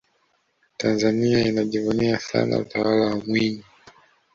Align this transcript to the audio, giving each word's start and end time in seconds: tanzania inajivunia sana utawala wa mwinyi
tanzania 0.77 1.39
inajivunia 1.47 2.19
sana 2.19 2.57
utawala 2.59 3.05
wa 3.05 3.15
mwinyi 3.19 3.63